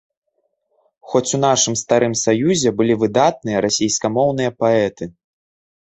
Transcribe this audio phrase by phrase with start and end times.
[1.11, 5.05] Хоць у нашым старым саюзе былі выдатныя расейскамоўныя паэты.